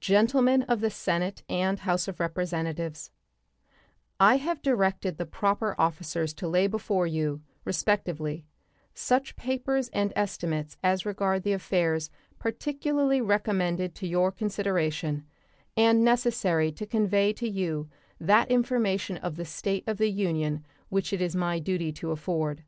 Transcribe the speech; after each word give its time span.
Gentlemen 0.00 0.62
of 0.62 0.80
the 0.80 0.90
Senate 0.90 1.44
and 1.48 1.78
House 1.78 2.08
of 2.08 2.18
Representatives: 2.18 3.12
I 4.18 4.38
have 4.38 4.60
directed 4.60 5.18
the 5.18 5.24
proper 5.24 5.76
officers 5.78 6.34
to 6.34 6.48
lay 6.48 6.66
before 6.66 7.06
you, 7.06 7.42
respectively, 7.64 8.44
such 8.92 9.36
papers 9.36 9.88
and 9.90 10.12
estimates 10.16 10.76
as 10.82 11.06
regard 11.06 11.44
the 11.44 11.52
affairs 11.52 12.10
particularly 12.40 13.20
recommended 13.20 13.94
to 13.94 14.08
your 14.08 14.32
consideration, 14.32 15.24
and 15.76 16.02
necessary 16.04 16.72
to 16.72 16.84
convey 16.84 17.32
to 17.34 17.48
you 17.48 17.88
that 18.18 18.50
information 18.50 19.16
of 19.18 19.36
the 19.36 19.44
state 19.44 19.84
of 19.86 19.96
the 19.98 20.10
Union 20.10 20.64
which 20.88 21.12
it 21.12 21.22
is 21.22 21.36
my 21.36 21.60
duty 21.60 21.92
to 21.92 22.10
afford. 22.10 22.64